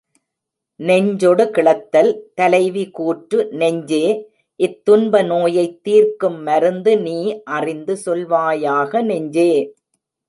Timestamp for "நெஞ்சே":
3.53-4.01, 9.03-9.51